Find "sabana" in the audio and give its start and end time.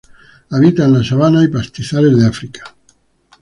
1.03-1.43